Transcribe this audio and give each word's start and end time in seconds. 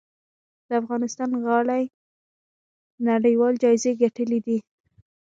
د 0.67 0.69
افغانستان 0.81 1.29
غالۍ 1.45 1.83
نړیوال 3.09 3.53
جایزې 3.63 3.91
ګټلي 4.01 4.39
دي 4.45 4.57